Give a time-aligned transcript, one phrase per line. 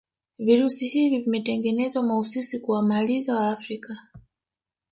[0.39, 3.93] virusi hivi vimetengenezwa mahususi kuwamaliza waafrika